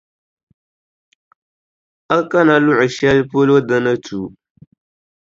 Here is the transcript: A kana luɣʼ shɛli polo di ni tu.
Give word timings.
A 2.15 2.17
kana 2.31 2.55
luɣʼ 2.65 2.81
shɛli 2.95 3.21
polo 3.31 3.55
di 3.67 3.77
ni 3.83 3.93
tu. 4.05 4.19